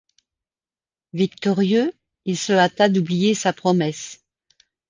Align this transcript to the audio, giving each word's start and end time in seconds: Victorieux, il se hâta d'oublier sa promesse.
Victorieux, 1.13 1.93
il 2.25 2.35
se 2.35 2.53
hâta 2.53 2.89
d'oublier 2.89 3.35
sa 3.35 3.53
promesse. 3.53 4.25